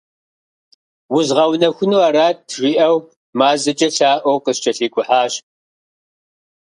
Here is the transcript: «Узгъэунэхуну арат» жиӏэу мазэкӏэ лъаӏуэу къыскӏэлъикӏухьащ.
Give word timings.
«Узгъэунэхуну 1.15 1.99
арат» 2.07 2.37
жиӏэу 2.57 2.97
мазэкӏэ 3.37 3.87
лъаӏуэу 3.95 4.43
къыскӏэлъикӏухьащ. 4.43 5.33